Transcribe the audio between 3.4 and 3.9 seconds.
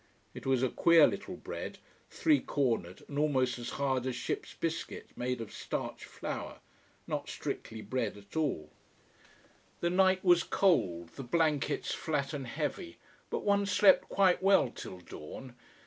as